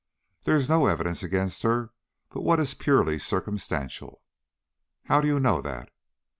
"There 0.45 0.55
is 0.55 0.67
no 0.67 0.87
evidence 0.87 1.21
against 1.21 1.61
her 1.61 1.91
but 2.31 2.41
what 2.41 2.59
is 2.59 2.73
purely 2.73 3.19
circumstantial." 3.19 4.23
"How 5.03 5.21
do 5.21 5.27
you 5.27 5.39
know 5.39 5.61
that?" 5.61 5.91